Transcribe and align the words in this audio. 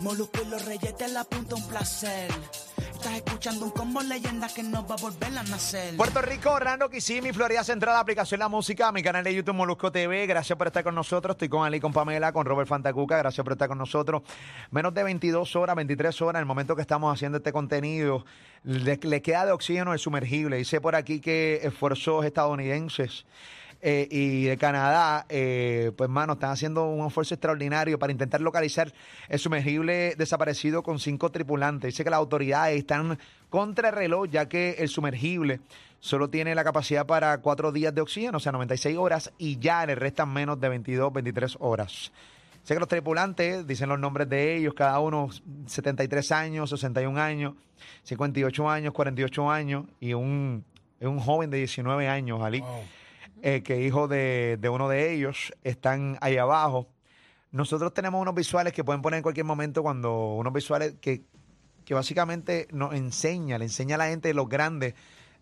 Molusco 0.00 0.40
y 0.44 0.48
los 0.48 0.64
reyes 0.64 0.96
de 0.98 1.08
la 1.08 1.24
punta, 1.24 1.54
un 1.54 1.66
placer. 1.68 2.30
Estás 2.92 3.14
escuchando 3.14 3.64
un 3.64 3.70
combo 3.72 4.00
leyenda 4.00 4.48
que 4.48 4.62
no 4.62 4.86
va 4.86 4.94
a 4.94 4.98
volver 4.98 5.36
a 5.36 5.42
nacer. 5.42 5.96
Puerto 5.96 6.22
Rico, 6.22 6.50
Orlando, 6.52 6.88
Kissimmee, 6.88 7.32
Florida 7.32 7.64
Central, 7.64 7.96
aplicación 7.96 8.38
La 8.38 8.48
Música, 8.48 8.92
mi 8.92 9.02
canal 9.02 9.24
de 9.24 9.34
YouTube 9.34 9.54
Molusco 9.54 9.90
TV. 9.90 10.26
Gracias 10.26 10.56
por 10.56 10.68
estar 10.68 10.84
con 10.84 10.94
nosotros. 10.94 11.34
Estoy 11.34 11.48
con 11.48 11.64
Ali, 11.64 11.80
con 11.80 11.92
Pamela, 11.92 12.32
con 12.32 12.46
Robert 12.46 12.68
Fantacuca. 12.68 13.16
Gracias 13.18 13.42
por 13.42 13.54
estar 13.54 13.68
con 13.68 13.78
nosotros. 13.78 14.22
Menos 14.70 14.94
de 14.94 15.02
22 15.02 15.56
horas, 15.56 15.74
23 15.74 16.22
horas, 16.22 16.38
en 16.38 16.42
el 16.42 16.46
momento 16.46 16.76
que 16.76 16.82
estamos 16.82 17.12
haciendo 17.12 17.38
este 17.38 17.52
contenido, 17.52 18.24
le, 18.62 18.98
le 19.02 19.22
queda 19.22 19.46
de 19.46 19.52
oxígeno 19.52 19.92
el 19.92 19.98
sumergible. 19.98 20.56
Dice 20.56 20.80
por 20.80 20.94
aquí 20.94 21.20
que 21.20 21.60
esfuerzos 21.64 22.24
estadounidenses 22.24 23.24
eh, 23.84 24.06
y 24.12 24.44
de 24.44 24.56
Canadá, 24.58 25.26
eh, 25.28 25.90
pues 25.96 26.08
mano, 26.08 26.34
están 26.34 26.50
haciendo 26.50 26.86
un 26.86 27.04
esfuerzo 27.04 27.34
extraordinario 27.34 27.98
para 27.98 28.12
intentar 28.12 28.40
localizar 28.40 28.92
el 29.28 29.40
sumergible 29.40 30.14
desaparecido 30.16 30.84
con 30.84 31.00
cinco 31.00 31.32
tripulantes. 31.32 31.88
Dice 31.88 32.04
que 32.04 32.10
las 32.10 32.18
autoridades 32.18 32.78
están 32.78 33.18
contra 33.50 33.88
el 33.88 33.96
reloj, 33.96 34.28
ya 34.30 34.48
que 34.48 34.76
el 34.78 34.88
sumergible 34.88 35.58
solo 35.98 36.30
tiene 36.30 36.54
la 36.54 36.62
capacidad 36.62 37.06
para 37.06 37.36
cuatro 37.38 37.72
días 37.72 37.92
de 37.92 38.02
oxígeno, 38.02 38.36
o 38.36 38.40
sea, 38.40 38.52
96 38.52 38.96
horas, 38.96 39.32
y 39.36 39.58
ya 39.58 39.84
le 39.84 39.96
restan 39.96 40.32
menos 40.32 40.60
de 40.60 40.68
22, 40.68 41.12
23 41.12 41.56
horas. 41.58 42.12
Sé 42.62 42.74
que 42.74 42.80
los 42.80 42.88
tripulantes 42.88 43.66
dicen 43.66 43.88
los 43.88 43.98
nombres 43.98 44.28
de 44.28 44.58
ellos, 44.58 44.74
cada 44.74 45.00
uno 45.00 45.28
73 45.66 46.30
años, 46.30 46.70
61 46.70 47.20
años, 47.20 47.54
58 48.04 48.70
años, 48.70 48.94
48 48.94 49.50
años 49.50 49.86
y 49.98 50.14
un, 50.14 50.64
un 51.00 51.18
joven 51.18 51.50
de 51.50 51.56
19 51.56 52.06
años, 52.06 52.40
Ali 52.40 52.62
eh, 53.42 53.62
que 53.62 53.82
hijo 53.82 54.08
de, 54.08 54.56
de 54.58 54.68
uno 54.68 54.88
de 54.88 55.12
ellos 55.12 55.52
están 55.62 56.16
ahí 56.20 56.38
abajo. 56.38 56.88
Nosotros 57.50 57.92
tenemos 57.92 58.22
unos 58.22 58.34
visuales 58.34 58.72
que 58.72 58.82
pueden 58.82 59.02
poner 59.02 59.18
en 59.18 59.22
cualquier 59.22 59.44
momento 59.44 59.82
cuando 59.82 60.36
unos 60.36 60.52
visuales 60.54 60.94
que, 61.00 61.22
que 61.84 61.92
básicamente 61.92 62.66
nos 62.72 62.94
enseña, 62.94 63.58
le 63.58 63.66
enseña 63.66 63.96
a 63.96 63.98
la 63.98 64.06
gente 64.06 64.32
los 64.32 64.48
grandes 64.48 64.94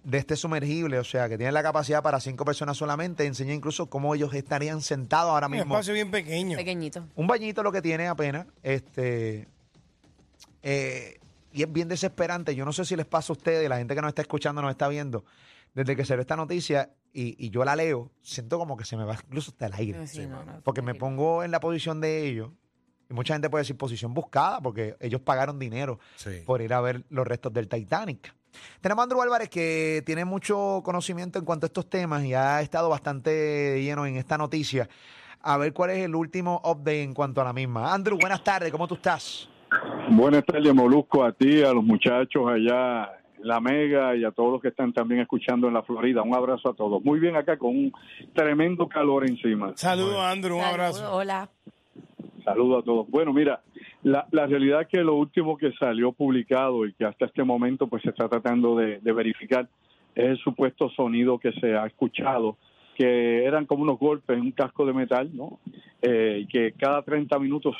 de 0.02 0.16
este 0.16 0.34
sumergible, 0.34 0.98
o 0.98 1.04
sea, 1.04 1.28
que 1.28 1.36
tiene 1.36 1.52
la 1.52 1.62
capacidad 1.62 2.02
para 2.02 2.18
cinco 2.20 2.44
personas 2.44 2.78
solamente, 2.78 3.26
enseña 3.26 3.52
incluso 3.52 3.90
cómo 3.90 4.14
ellos 4.14 4.32
estarían 4.32 4.80
sentados 4.80 5.30
ahora 5.30 5.46
Un 5.46 5.52
mismo. 5.52 5.74
espacio 5.74 5.92
bien 5.92 6.10
pequeño. 6.10 6.56
Pequeñito. 6.56 7.06
Un 7.14 7.26
bañito 7.26 7.62
lo 7.62 7.70
que 7.70 7.82
tiene 7.82 8.08
apenas, 8.08 8.46
este, 8.62 9.46
eh, 10.62 11.18
y 11.52 11.62
es 11.62 11.72
bien 11.72 11.88
desesperante. 11.88 12.54
Yo 12.54 12.64
no 12.64 12.72
sé 12.72 12.84
si 12.84 12.96
les 12.96 13.06
pasa 13.06 13.32
a 13.32 13.36
ustedes, 13.36 13.68
la 13.68 13.76
gente 13.76 13.94
que 13.94 14.00
nos 14.00 14.08
está 14.08 14.22
escuchando, 14.22 14.62
nos 14.62 14.70
está 14.70 14.88
viendo, 14.88 15.24
desde 15.74 15.96
que 15.96 16.04
se 16.04 16.14
ve 16.16 16.22
esta 16.22 16.36
noticia 16.36 16.90
y, 17.12 17.34
y 17.44 17.50
yo 17.50 17.64
la 17.64 17.74
leo, 17.76 18.10
siento 18.20 18.58
como 18.58 18.76
que 18.76 18.84
se 18.84 18.96
me 18.96 19.04
va 19.04 19.14
incluso 19.26 19.50
hasta 19.50 19.66
el 19.66 19.74
aire. 19.74 20.06
Sí, 20.06 20.26
no, 20.26 20.44
no, 20.44 20.60
Porque 20.62 20.82
me 20.82 20.94
pongo 20.94 21.42
en 21.44 21.50
la 21.50 21.60
posición 21.60 22.00
de 22.00 22.26
ellos. 22.26 22.50
Y 23.08 23.14
mucha 23.14 23.34
gente 23.34 23.50
puede 23.50 23.62
decir 23.62 23.76
posición 23.76 24.14
buscada, 24.14 24.60
porque 24.60 24.94
ellos 25.00 25.20
pagaron 25.20 25.58
dinero 25.58 25.98
Sí. 26.14 26.42
por 26.46 26.62
ir 26.62 26.72
a 26.72 26.80
ver 26.80 27.04
los 27.08 27.26
restos 27.26 27.52
del 27.52 27.66
Titanic. 27.68 28.32
Tenemos 28.80 29.02
a 29.02 29.04
Andrew 29.04 29.20
Álvarez, 29.22 29.48
que 29.48 30.02
tiene 30.06 30.24
mucho 30.24 30.80
conocimiento 30.84 31.38
en 31.38 31.44
cuanto 31.44 31.66
a 31.66 31.68
estos 31.68 31.88
temas 31.90 32.24
y 32.24 32.34
ha 32.34 32.60
estado 32.62 32.88
bastante 32.88 33.82
lleno 33.82 34.06
en 34.06 34.16
esta 34.16 34.38
noticia. 34.38 34.88
A 35.40 35.56
ver 35.56 35.72
cuál 35.72 35.90
es 35.90 35.98
el 36.04 36.14
último 36.14 36.60
update 36.64 37.02
en 37.02 37.14
cuanto 37.14 37.40
a 37.40 37.44
la 37.44 37.52
misma. 37.52 37.92
Andrew, 37.92 38.16
buenas 38.20 38.44
tardes, 38.44 38.70
¿cómo 38.70 38.86
tú 38.86 38.94
estás? 38.94 39.48
Buenas 40.10 40.44
tardes, 40.44 40.72
Molusco, 40.74 41.24
a 41.24 41.32
ti, 41.32 41.62
a 41.62 41.72
los 41.72 41.82
muchachos 41.84 42.42
allá 42.48 43.08
la 43.42 43.60
Mega 43.60 44.16
y 44.16 44.24
a 44.24 44.30
todos 44.30 44.52
los 44.52 44.62
que 44.62 44.68
están 44.68 44.92
también 44.92 45.20
escuchando 45.20 45.68
en 45.68 45.74
la 45.74 45.82
Florida. 45.82 46.22
Un 46.22 46.34
abrazo 46.34 46.70
a 46.70 46.74
todos. 46.74 47.02
Muy 47.04 47.20
bien 47.20 47.36
acá 47.36 47.56
con 47.56 47.70
un 47.70 47.92
tremendo 48.34 48.88
calor 48.88 49.28
encima. 49.28 49.72
Saludos, 49.76 50.18
Andrew, 50.20 50.56
un 50.56 50.62
Saludos, 50.62 50.80
abrazo. 50.80 51.16
Hola. 51.16 51.48
Saludos 52.44 52.82
a 52.82 52.84
todos. 52.84 53.08
Bueno, 53.10 53.32
mira, 53.32 53.60
la, 54.02 54.26
la 54.30 54.46
realidad 54.46 54.82
es 54.82 54.88
que 54.88 54.98
lo 54.98 55.14
último 55.14 55.56
que 55.56 55.72
salió 55.72 56.12
publicado 56.12 56.86
y 56.86 56.94
que 56.94 57.04
hasta 57.04 57.26
este 57.26 57.44
momento 57.44 57.86
pues 57.86 58.02
se 58.02 58.10
está 58.10 58.28
tratando 58.28 58.76
de, 58.76 58.98
de 58.98 59.12
verificar 59.12 59.68
es 60.14 60.24
el 60.24 60.38
supuesto 60.38 60.90
sonido 60.90 61.38
que 61.38 61.52
se 61.52 61.76
ha 61.76 61.86
escuchado, 61.86 62.56
que 62.96 63.44
eran 63.44 63.66
como 63.66 63.82
unos 63.82 63.98
golpes 63.98 64.36
en 64.36 64.42
un 64.42 64.52
casco 64.52 64.84
de 64.86 64.92
metal, 64.92 65.30
¿no? 65.34 65.60
Eh, 66.02 66.40
y 66.42 66.46
que 66.46 66.72
cada 66.72 67.02
30 67.02 67.38
minutos 67.38 67.76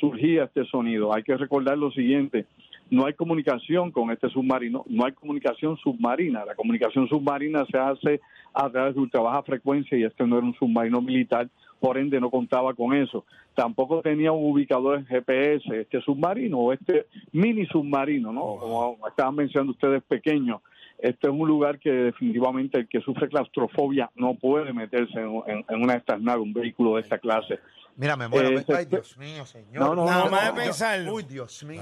surgía 0.00 0.44
este 0.44 0.64
sonido. 0.66 1.14
Hay 1.14 1.22
que 1.22 1.36
recordar 1.36 1.78
lo 1.78 1.90
siguiente, 1.90 2.46
no 2.90 3.06
hay 3.06 3.14
comunicación 3.14 3.90
con 3.90 4.10
este 4.10 4.28
submarino, 4.28 4.84
no 4.88 5.04
hay 5.06 5.12
comunicación 5.12 5.76
submarina. 5.78 6.44
La 6.44 6.54
comunicación 6.54 7.08
submarina 7.08 7.64
se 7.70 7.78
hace 7.78 8.20
a 8.52 8.70
través 8.70 8.94
de 8.94 9.00
ultra 9.00 9.20
baja 9.20 9.42
frecuencia 9.42 9.96
y 9.98 10.04
este 10.04 10.26
no 10.26 10.36
era 10.38 10.46
un 10.46 10.54
submarino 10.54 11.00
militar, 11.00 11.48
por 11.80 11.98
ende 11.98 12.20
no 12.20 12.30
contaba 12.30 12.72
con 12.74 12.94
eso. 12.94 13.24
Tampoco 13.54 14.00
tenía 14.02 14.32
un 14.32 14.50
ubicador 14.52 14.98
en 14.98 15.06
GPS, 15.06 15.80
este 15.80 16.00
submarino 16.02 16.58
o 16.58 16.72
este 16.72 17.06
mini 17.32 17.66
submarino, 17.66 18.32
¿no? 18.32 18.56
Como 18.56 18.98
estaban 19.08 19.34
mencionando 19.34 19.72
ustedes, 19.72 20.02
pequeño. 20.02 20.60
Este 20.98 21.26
es 21.26 21.32
un 21.32 21.46
lugar 21.48 21.78
que 21.78 21.90
definitivamente 21.90 22.78
el 22.78 22.88
que 22.88 23.00
sufre 23.00 23.28
claustrofobia 23.28 24.10
no 24.14 24.34
puede 24.34 24.72
meterse 24.72 25.18
en, 25.20 25.42
en- 25.46 25.64
en 25.68 25.82
una 25.82 25.94
de 25.94 25.98
estas 25.98 26.20
naves, 26.20 26.42
un 26.42 26.52
vehículo 26.52 26.94
de 26.94 27.02
esta 27.02 27.18
clase. 27.18 27.58
Mira, 27.96 28.16
me 28.16 28.28
muero. 28.28 28.48
Eh, 28.58 28.64
Ay, 28.74 28.86
Dios 28.86 29.16
mío, 29.18 29.44
señor. 29.44 29.82
No, 29.84 29.94
no, 29.94 30.04
Nada 30.06 30.24
no, 30.24 30.30
más 30.30 30.52
no, 30.52 30.58
de 30.58 30.64
pensarlo. 30.66 31.14
Uy, 31.14 31.22
Dios 31.24 31.62
mío. 31.64 31.80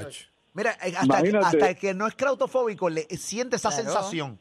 Mira, 0.55 0.73
eh, 0.85 0.93
hasta, 0.97 1.19
hasta 1.41 1.71
el 1.71 1.77
que 1.77 1.95
no 1.95 2.07
es 2.07 2.15
claustrofóbico 2.15 2.91
le 2.91 3.03
siente 3.03 3.57
esa 3.57 3.71
Claro. 3.71 3.85
sensación. 3.85 4.39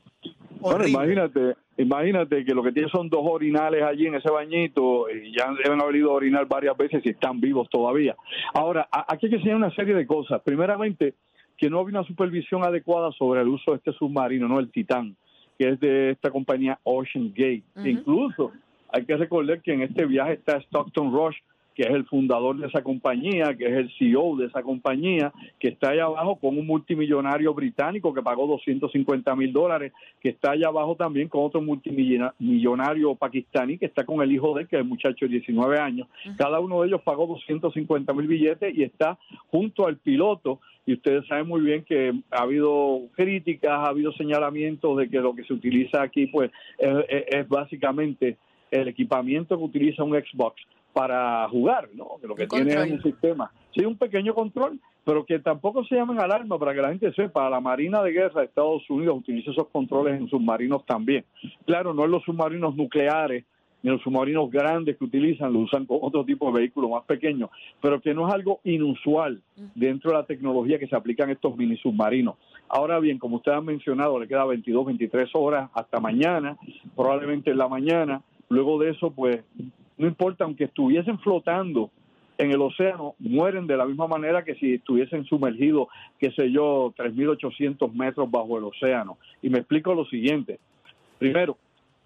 Bueno, 0.59 0.85
imagínate, 0.87 1.55
imagínate 1.77 2.45
que 2.45 2.53
lo 2.53 2.61
que 2.61 2.71
tiene 2.71 2.87
son 2.89 3.09
dos 3.09 3.21
orinales 3.23 3.81
allí 3.81 4.05
en 4.05 4.15
ese 4.15 4.29
bañito 4.29 5.09
y 5.09 5.35
ya 5.35 5.51
deben 5.63 5.81
haber 5.81 5.95
ido 5.95 6.11
a 6.11 6.15
orinar 6.15 6.45
varias 6.47 6.77
veces 6.77 7.01
y 7.03 7.09
están 7.09 7.41
vivos 7.41 7.67
todavía. 7.69 8.15
Ahora, 8.53 8.87
aquí 8.91 9.25
hay 9.25 9.29
que 9.31 9.35
enseñar 9.37 9.55
una 9.57 9.73
serie 9.73 9.95
de 9.95 10.05
cosas. 10.05 10.39
Primeramente, 10.43 11.15
que 11.57 11.69
no 11.69 11.79
había 11.79 11.97
una 11.99 12.07
supervisión 12.07 12.63
adecuada 12.63 13.11
sobre 13.13 13.41
el 13.41 13.47
uso 13.47 13.71
de 13.71 13.77
este 13.77 13.93
submarino, 13.93 14.47
no 14.47 14.59
el 14.59 14.69
Titán, 14.71 15.15
que 15.57 15.69
es 15.69 15.79
de 15.79 16.11
esta 16.11 16.29
compañía 16.29 16.79
Ocean 16.83 17.29
Gate. 17.29 17.63
Incluso 17.83 18.51
hay 18.89 19.05
que 19.05 19.17
recordar 19.17 19.61
que 19.61 19.73
en 19.73 19.81
este 19.81 20.05
viaje 20.05 20.33
está 20.33 20.57
Stockton 20.57 21.11
Rush, 21.11 21.37
que 21.75 21.83
es 21.83 21.89
el 21.89 22.05
fundador 22.05 22.57
de 22.57 22.67
esa 22.67 22.83
compañía, 22.83 23.55
que 23.57 23.65
es 23.65 23.71
el 23.73 23.91
CEO 23.97 24.35
de 24.35 24.47
esa 24.47 24.61
compañía, 24.61 25.31
que 25.59 25.69
está 25.69 25.91
allá 25.91 26.05
abajo 26.05 26.35
con 26.35 26.57
un 26.57 26.67
multimillonario 26.67 27.53
británico 27.53 28.13
que 28.13 28.21
pagó 28.21 28.45
250 28.47 29.35
mil 29.35 29.53
dólares, 29.53 29.93
que 30.19 30.29
está 30.29 30.51
allá 30.51 30.67
abajo 30.67 30.95
también 30.95 31.29
con 31.29 31.43
otro 31.45 31.61
multimillonario 31.61 33.15
pakistaní 33.15 33.77
que 33.77 33.85
está 33.85 34.05
con 34.05 34.21
el 34.21 34.31
hijo 34.31 34.53
de 34.53 34.63
él, 34.63 34.67
que 34.67 34.75
es 34.75 34.81
el 34.81 34.87
muchacho 34.87 35.25
de 35.25 35.31
19 35.33 35.79
años. 35.79 36.07
Cada 36.37 36.59
uno 36.59 36.81
de 36.81 36.87
ellos 36.87 37.01
pagó 37.03 37.27
250 37.27 38.13
mil 38.13 38.27
billetes 38.27 38.75
y 38.77 38.83
está 38.83 39.17
junto 39.47 39.87
al 39.87 39.97
piloto. 39.97 40.59
Y 40.85 40.93
ustedes 40.93 41.27
saben 41.27 41.47
muy 41.47 41.61
bien 41.61 41.83
que 41.83 42.11
ha 42.31 42.41
habido 42.41 43.01
críticas, 43.15 43.71
ha 43.71 43.87
habido 43.87 44.11
señalamientos 44.13 44.97
de 44.97 45.09
que 45.09 45.19
lo 45.19 45.35
que 45.35 45.43
se 45.43 45.53
utiliza 45.53 46.01
aquí, 46.01 46.25
pues, 46.27 46.51
es, 46.79 46.89
es- 47.07 47.25
es 47.29 47.47
básicamente 47.47 48.37
el 48.71 48.87
equipamiento 48.87 49.57
que 49.57 49.63
utiliza 49.63 50.03
un 50.03 50.13
Xbox 50.13 50.55
para 50.93 51.47
jugar, 51.49 51.89
¿no? 51.93 52.17
Que 52.19 52.27
lo 52.27 52.35
que 52.35 52.47
tiene 52.47 52.73
es 52.73 52.91
un 52.91 53.01
sistema, 53.01 53.51
sí, 53.73 53.85
un 53.85 53.97
pequeño 53.97 54.33
control, 54.33 54.79
pero 55.03 55.25
que 55.25 55.39
tampoco 55.39 55.83
se 55.85 55.95
llamen 55.95 56.19
alarma 56.19 56.59
para 56.59 56.73
que 56.73 56.81
la 56.81 56.89
gente 56.89 57.11
sepa. 57.13 57.49
La 57.49 57.59
Marina 57.59 58.03
de 58.03 58.11
Guerra 58.11 58.41
de 58.41 58.47
Estados 58.47 58.87
Unidos 58.89 59.17
utiliza 59.17 59.51
esos 59.51 59.67
controles 59.69 60.19
en 60.19 60.27
submarinos 60.29 60.85
también. 60.85 61.25
Claro, 61.65 61.93
no 61.93 62.05
en 62.05 62.11
los 62.11 62.23
submarinos 62.23 62.75
nucleares 62.75 63.45
ni 63.83 63.89
en 63.89 63.95
los 63.95 64.03
submarinos 64.03 64.49
grandes 64.51 64.97
que 64.97 65.03
utilizan, 65.03 65.53
lo 65.53 65.59
usan 65.59 65.85
con 65.85 65.97
otro 66.01 66.23
tipo 66.23 66.51
de 66.51 66.59
vehículos 66.59 66.91
más 66.91 67.03
pequeños, 67.03 67.49
pero 67.81 67.99
que 67.99 68.13
no 68.13 68.27
es 68.27 68.33
algo 68.33 68.59
inusual 68.63 69.41
dentro 69.73 70.11
de 70.11 70.17
la 70.17 70.25
tecnología 70.25 70.77
que 70.77 70.87
se 70.87 70.95
aplican 70.95 71.31
estos 71.31 71.57
mini 71.57 71.77
submarinos. 71.77 72.35
Ahora 72.69 72.99
bien, 72.99 73.17
como 73.17 73.37
ustedes 73.37 73.57
han 73.57 73.65
mencionado, 73.65 74.19
le 74.19 74.27
queda 74.27 74.45
22, 74.45 74.85
23 74.85 75.29
horas 75.33 75.69
hasta 75.73 75.99
mañana, 75.99 76.57
probablemente 76.95 77.51
en 77.51 77.57
la 77.57 77.67
mañana. 77.67 78.21
Luego 78.49 78.79
de 78.79 78.91
eso, 78.91 79.11
pues, 79.11 79.43
no 80.01 80.07
importa, 80.07 80.45
aunque 80.45 80.63
estuviesen 80.63 81.19
flotando 81.19 81.91
en 82.39 82.49
el 82.49 82.59
océano, 82.59 83.13
mueren 83.19 83.67
de 83.67 83.77
la 83.77 83.85
misma 83.85 84.07
manera 84.07 84.43
que 84.43 84.55
si 84.55 84.73
estuviesen 84.73 85.25
sumergidos, 85.25 85.89
qué 86.17 86.31
sé 86.31 86.51
yo, 86.51 86.91
3.800 86.97 87.93
metros 87.93 88.29
bajo 88.31 88.57
el 88.57 88.63
océano. 88.63 89.19
Y 89.43 89.51
me 89.51 89.59
explico 89.59 89.93
lo 89.93 90.05
siguiente. 90.05 90.59
Primero, 91.19 91.55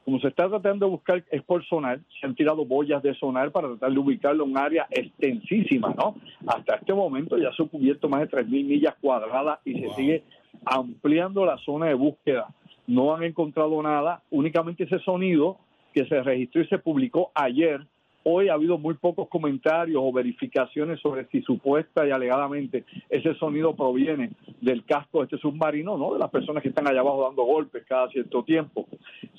como 0.04 0.20
se 0.20 0.28
está 0.28 0.50
tratando 0.50 0.88
de 0.88 0.92
buscar 0.92 1.24
es 1.32 1.42
por 1.42 1.66
sonar, 1.66 2.02
se 2.20 2.28
han 2.28 2.36
tirado 2.36 2.66
boyas 2.66 3.02
de 3.02 3.14
sonar 3.16 3.52
para 3.52 3.70
tratar 3.70 3.94
de 3.94 4.00
ubicarlo 4.00 4.44
en 4.44 4.52
un 4.52 4.58
área 4.58 4.88
extensísima, 4.90 5.96
¿no? 5.98 6.16
Hasta 6.46 6.76
este 6.76 6.94
momento 6.94 7.38
ya 7.38 7.54
se 7.54 7.64
han 7.64 7.70
cubierto 7.70 8.10
más 8.10 8.20
de 8.20 8.30
3.000 8.30 8.66
millas 8.66 8.96
cuadradas 9.00 9.60
y 9.64 9.80
se 9.80 9.90
sigue 9.94 10.24
ampliando 10.66 11.46
la 11.46 11.58
zona 11.60 11.86
de 11.86 11.94
búsqueda. 11.94 12.48
No 12.88 13.16
han 13.16 13.24
encontrado 13.24 13.82
nada, 13.82 14.22
únicamente 14.32 14.84
ese 14.84 15.00
sonido 15.00 15.60
que 15.96 16.06
se 16.06 16.22
registró 16.22 16.62
y 16.62 16.68
se 16.68 16.78
publicó 16.78 17.32
ayer 17.34 17.82
Hoy 18.28 18.50
ha 18.50 18.54
habido 18.54 18.80
muy 18.80 18.96
pocos 18.96 19.30
comentarios 19.30 20.02
o 20.04 20.12
verificaciones 20.12 21.00
sobre 21.00 21.28
si 21.28 21.44
supuesta 21.44 22.08
y 22.08 22.10
alegadamente 22.10 22.84
ese 23.08 23.36
sonido 23.36 23.76
proviene 23.76 24.32
del 24.62 24.84
casco 24.84 25.20
de 25.20 25.26
este 25.26 25.38
submarino, 25.38 25.96
¿no? 25.96 26.14
De 26.14 26.20
las 26.20 26.32
personas 26.32 26.64
que 26.64 26.70
están 26.70 26.88
allá 26.88 27.02
abajo 27.02 27.22
dando 27.22 27.44
golpes 27.44 27.86
cada 27.88 28.10
cierto 28.10 28.44
tiempo. 28.44 28.88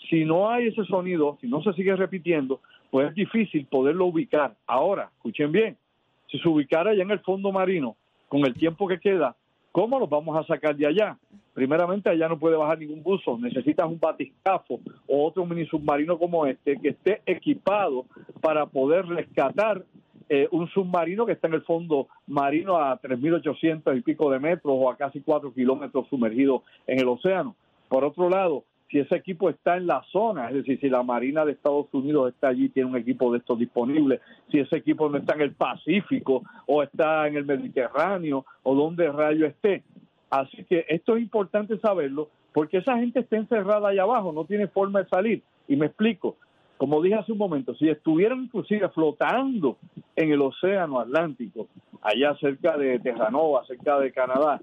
Si 0.09 0.25
no 0.25 0.49
hay 0.49 0.69
ese 0.69 0.85
sonido, 0.85 1.37
si 1.41 1.49
no 1.49 1.65
se 1.65 1.73
sigue 1.73 1.97
repitiendo, 1.97 2.61
pues 2.93 3.09
es 3.09 3.17
difícil 3.17 3.67
poderlo 3.67 4.07
ubicar. 4.07 4.55
Ahora, 4.69 5.11
escuchen 5.17 5.51
bien, 5.51 5.77
si 6.31 6.39
se 6.39 6.49
ubicara 6.49 6.93
allá 6.93 7.03
en 7.03 7.11
el 7.11 7.19
fondo 7.19 7.51
marino, 7.51 7.97
con 8.29 8.47
el 8.47 8.55
tiempo 8.55 8.87
que 8.87 9.01
queda, 9.01 9.35
¿cómo 9.73 9.99
los 9.99 10.09
vamos 10.09 10.39
a 10.39 10.47
sacar 10.47 10.77
de 10.77 10.87
allá? 10.87 11.19
Primeramente 11.57 12.11
allá 12.11 12.29
no 12.29 12.39
puede 12.39 12.55
bajar 12.55 12.79
ningún 12.79 13.03
buzo, 13.03 13.39
necesitas 13.39 13.87
un 13.87 13.99
batiscafo 13.99 14.79
o 15.09 15.27
otro 15.27 15.47
mini 15.47 15.65
submarino 15.65 16.19
como 16.19 16.45
este 16.45 16.77
que 16.77 16.91
esté 16.91 17.23
equipado 17.25 18.05
para 18.43 18.67
poder 18.67 19.07
rescatar 19.07 19.83
eh, 20.29 20.47
un 20.51 20.69
submarino 20.69 21.25
que 21.25 21.33
está 21.33 21.49
en 21.49 21.55
el 21.55 21.63
fondo 21.63 22.09
marino 22.27 22.77
a 22.77 23.01
3.800 23.01 23.97
y 23.97 24.03
pico 24.03 24.31
de 24.31 24.39
metros 24.39 24.75
o 24.77 24.91
a 24.91 24.99
casi 24.99 25.23
4 25.23 25.55
kilómetros 25.55 26.07
sumergido 26.11 26.63
en 26.87 27.01
el 27.01 27.09
océano. 27.09 27.57
Por 27.89 28.05
otro 28.05 28.29
lado, 28.29 28.65
si 28.91 28.99
ese 28.99 29.17
equipo 29.17 29.49
está 29.49 29.79
en 29.79 29.87
la 29.87 30.03
zona, 30.13 30.49
es 30.49 30.57
decir, 30.57 30.79
si 30.79 30.91
la 30.91 31.03
Marina 31.03 31.47
de 31.47 31.53
Estados 31.53 31.87
Unidos 31.93 32.35
está 32.35 32.49
allí, 32.49 32.69
tiene 32.69 32.91
un 32.91 32.97
equipo 32.97 33.33
de 33.33 33.39
estos 33.39 33.59
disponible, 33.59 34.21
si 34.51 34.59
ese 34.59 34.77
equipo 34.77 35.09
no 35.09 35.17
está 35.17 35.35
en 35.37 35.41
el 35.41 35.53
Pacífico 35.53 36.43
o 36.67 36.83
está 36.83 37.27
en 37.27 37.37
el 37.37 37.47
Mediterráneo 37.47 38.45
o 38.63 38.75
donde 38.75 39.11
rayo 39.11 39.47
esté, 39.47 39.85
Así 40.31 40.65
que 40.65 40.85
esto 40.89 41.17
es 41.17 41.23
importante 41.23 41.79
saberlo 41.79 42.29
porque 42.53 42.79
esa 42.79 42.97
gente 42.97 43.21
está 43.21 43.37
encerrada 43.37 43.89
allá 43.89 44.03
abajo, 44.03 44.33
no 44.33 44.45
tiene 44.45 44.67
forma 44.67 45.03
de 45.03 45.09
salir. 45.09 45.43
Y 45.69 45.77
me 45.77 45.87
explico, 45.87 46.37
como 46.79 47.03
dije 47.03 47.17
hace 47.17 47.33
un 47.33 47.39
momento, 47.39 47.75
si 47.75 47.89
estuvieran 47.89 48.45
inclusive 48.45 48.89
flotando 48.91 49.77
en 50.15 50.33
el 50.33 50.41
océano 50.41 50.99
Atlántico, 51.01 51.69
allá 52.03 52.35
cerca 52.41 52.77
de 52.77 52.99
Terranova, 52.99 53.65
cerca 53.67 53.99
de 53.99 54.13
Canadá, 54.13 54.61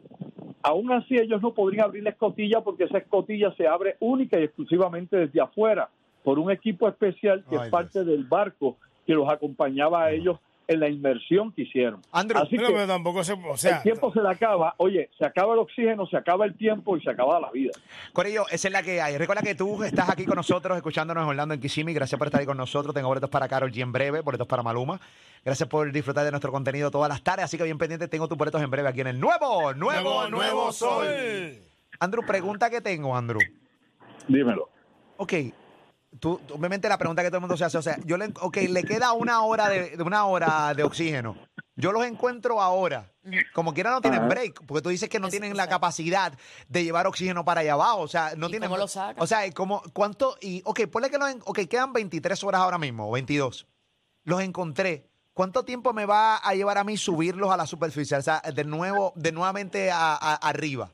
aún 0.63 0.91
así 0.91 1.15
ellos 1.15 1.41
no 1.41 1.53
podrían 1.53 1.85
abrir 1.85 2.03
la 2.03 2.11
escotilla 2.11 2.61
porque 2.61 2.85
esa 2.85 2.97
escotilla 2.97 3.53
se 3.55 3.67
abre 3.67 3.95
única 3.99 4.39
y 4.39 4.43
exclusivamente 4.43 5.17
desde 5.17 5.41
afuera 5.41 5.89
por 6.23 6.39
un 6.39 6.51
equipo 6.51 6.87
especial 6.87 7.43
que 7.49 7.57
es 7.57 7.69
parte 7.69 8.03
del 8.03 8.23
barco 8.23 8.77
que 9.05 9.13
los 9.13 9.29
acompañaba 9.29 10.03
a 10.03 10.11
ellos 10.11 10.39
en 10.67 10.79
la 10.79 10.89
inmersión 10.89 11.51
que 11.51 11.63
hicieron. 11.63 12.01
Andrew, 12.11 12.41
Así 12.41 12.57
que 12.57 12.87
tampoco 12.87 13.23
se, 13.23 13.33
o 13.33 13.57
sea, 13.57 13.77
el 13.77 13.83
tiempo 13.83 14.11
se 14.13 14.21
le 14.21 14.29
acaba, 14.29 14.75
oye, 14.77 15.09
se 15.17 15.25
acaba 15.25 15.53
el 15.53 15.59
oxígeno, 15.59 16.07
se 16.07 16.17
acaba 16.17 16.45
el 16.45 16.55
tiempo 16.55 16.97
y 16.97 17.01
se 17.01 17.09
acaba 17.09 17.39
la 17.39 17.51
vida. 17.51 17.71
Corillo, 18.13 18.45
esa 18.49 18.67
es 18.67 18.71
la 18.71 18.83
que 18.83 19.01
hay. 19.01 19.17
Recuerda 19.17 19.41
que 19.41 19.55
tú 19.55 19.83
estás 19.83 20.09
aquí 20.09 20.25
con 20.25 20.35
nosotros, 20.35 20.75
escuchándonos 20.77 21.23
en 21.23 21.29
Orlando 21.29 21.53
en 21.53 21.59
Kissimmee. 21.59 21.93
Gracias 21.93 22.17
por 22.17 22.27
estar 22.27 22.39
ahí 22.39 22.45
con 22.45 22.57
nosotros. 22.57 22.93
Tengo 22.93 23.07
boletos 23.07 23.29
para 23.29 23.47
Carol 23.47 23.71
G 23.71 23.81
en 23.81 23.91
breve, 23.91 24.21
boletos 24.21 24.47
para 24.47 24.63
Maluma. 24.63 24.99
Gracias 25.43 25.67
por 25.67 25.91
disfrutar 25.91 26.23
de 26.23 26.31
nuestro 26.31 26.51
contenido 26.51 26.89
todas 26.89 27.09
las 27.09 27.21
tardes. 27.21 27.45
Así 27.45 27.57
que 27.57 27.63
bien 27.63 27.77
pendiente, 27.77 28.07
tengo 28.07 28.27
tus 28.27 28.37
boletos 28.37 28.61
en 28.61 28.71
breve 28.71 28.87
aquí 28.89 29.01
en 29.01 29.07
el 29.07 29.19
nuevo, 29.19 29.73
nuevo, 29.73 30.29
nuevo, 30.29 30.71
sol. 30.71 31.07
Andrew, 31.99 32.25
pregunta 32.25 32.69
que 32.69 32.81
tengo, 32.81 33.15
Andrew. 33.15 33.41
Dímelo. 34.27 34.69
Ok, 35.17 35.33
tú, 36.19 36.39
obviamente 36.51 36.89
la 36.89 36.97
pregunta 36.97 37.21
que 37.21 37.29
todo 37.29 37.37
el 37.37 37.41
mundo 37.41 37.57
se 37.57 37.65
hace, 37.65 37.77
o 37.77 37.81
sea, 37.81 37.97
yo 38.05 38.17
le, 38.17 38.31
ok, 38.41 38.57
le 38.69 38.83
queda 38.83 39.13
una 39.13 39.41
hora 39.41 39.69
de, 39.69 39.97
una 40.03 40.25
hora 40.25 40.73
de 40.73 40.83
oxígeno. 40.83 41.35
Yo 41.75 41.91
los 41.91 42.05
encuentro 42.05 42.61
ahora. 42.61 43.05
Como 43.53 43.73
quiera 43.73 43.89
no 43.91 44.01
tienen 44.01 44.27
break, 44.27 44.65
porque 44.65 44.81
tú 44.81 44.89
dices 44.89 45.09
que 45.09 45.19
no 45.19 45.29
tienen 45.29 45.57
la 45.57 45.67
capacidad 45.67 46.33
de 46.67 46.83
llevar 46.83 47.07
oxígeno 47.07 47.45
para 47.45 47.61
allá 47.61 47.73
abajo. 47.73 48.01
O 48.01 48.07
sea, 48.07 48.33
no 48.37 48.49
tienen. 48.49 48.69
¿Cómo 48.69 48.77
lo 48.77 48.87
sacan? 48.87 49.15
O 49.17 49.25
sea, 49.25 49.49
como, 49.51 49.81
¿cuánto? 49.93 50.35
Y, 50.41 50.61
ok, 50.65 50.81
ponle 50.91 51.09
que 51.09 51.17
los, 51.17 51.33
ok, 51.45 51.59
quedan 51.69 51.93
23 51.93 52.43
horas 52.43 52.61
ahora 52.61 52.77
mismo, 52.77 53.09
22. 53.11 53.65
Los 54.25 54.41
encontré. 54.41 55.07
¿Cuánto 55.33 55.63
tiempo 55.63 55.93
me 55.93 56.05
va 56.05 56.37
a 56.37 56.53
llevar 56.53 56.77
a 56.77 56.83
mí 56.83 56.95
subirlos 56.95 57.49
a 57.49 57.57
la 57.57 57.65
superficie? 57.65 58.17
O 58.17 58.21
sea, 58.21 58.41
de 58.53 58.63
nuevo, 58.65 59.13
de 59.15 59.31
nuevamente 59.31 59.89
a, 59.91 60.15
arriba. 60.35 60.91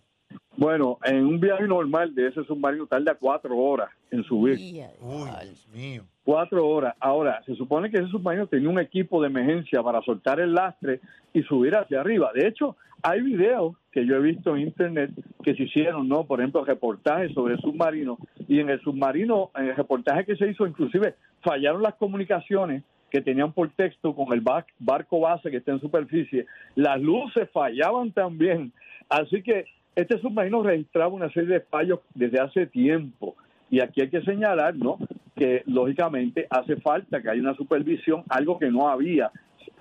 Bueno, 0.56 0.98
en 1.04 1.26
un 1.26 1.40
viaje 1.42 1.64
normal 1.64 2.16
de 2.16 2.28
ese 2.28 2.44
submarino 2.46 2.88
tarda 2.88 3.16
cuatro 3.16 3.58
horas 3.58 3.90
en 4.12 4.24
subir. 4.24 4.56
Uy, 5.02 5.30
Dios 5.44 5.68
mío. 5.74 6.04
Cuatro 6.24 6.68
horas. 6.68 6.96
Ahora, 7.00 7.42
se 7.46 7.56
supone 7.56 7.90
que 7.90 7.98
ese 7.98 8.08
submarino 8.08 8.48
tenía 8.48 8.70
un 8.70 8.80
equipo 8.80 9.22
de 9.22 9.28
emergencia 9.28 9.82
para 9.82 10.02
soltar 10.02 10.40
el 10.40 10.54
lastre 10.54 11.02
y 11.34 11.42
subir 11.44 11.76
hacia 11.76 12.02
arriba. 12.02 12.32
De 12.34 12.48
hecho, 12.48 12.76
hay 13.02 13.22
videos 13.22 13.76
que 13.92 14.06
yo 14.06 14.16
he 14.16 14.22
visto 14.22 14.56
en 14.56 14.64
internet 14.64 15.12
que 15.44 15.56
se 15.56 15.64
hicieron, 15.64 16.08
¿no? 16.08 16.26
Por 16.26 16.40
ejemplo, 16.40 16.64
reportajes 16.64 17.34
sobre 17.34 17.56
el 17.56 17.62
submarino. 17.62 18.18
Y 18.48 18.60
en 18.60 18.70
el 18.70 18.82
submarino, 18.82 19.52
en 19.56 19.68
el 19.70 19.76
reportaje 19.76 20.26
que 20.26 20.36
se 20.36 20.50
hizo, 20.50 20.68
inclusive 20.68 21.16
fallaron 21.42 21.82
las 21.82 21.96
comunicaciones 21.96 22.84
que 23.10 23.22
tenían 23.22 23.54
por 23.54 23.70
texto 23.72 24.14
con 24.14 24.32
el 24.34 24.42
barco 24.42 25.20
base 25.20 25.50
que 25.50 25.58
está 25.58 25.72
en 25.72 25.80
superficie. 25.80 26.46
Las 26.76 27.02
luces 27.02 27.50
fallaban 27.52 28.12
también. 28.12 28.72
Así 29.10 29.42
que 29.42 29.66
este 29.96 30.20
submarino 30.20 30.62
registraba 30.62 31.14
una 31.14 31.32
serie 31.32 31.56
de 31.56 31.62
fallos 31.62 32.00
desde 32.14 32.40
hace 32.40 32.68
tiempo. 32.68 33.36
Y 33.70 33.82
aquí 33.82 34.02
hay 34.02 34.10
que 34.10 34.22
señalar, 34.22 34.76
¿no? 34.76 34.98
Que 35.36 35.64
lógicamente 35.66 36.48
hace 36.50 36.78
falta 36.78 37.22
que 37.22 37.30
haya 37.30 37.42
una 37.42 37.56
supervisión, 37.56 38.24
algo 38.30 38.58
que 38.58 38.72
no 38.72 38.90
había 38.90 39.32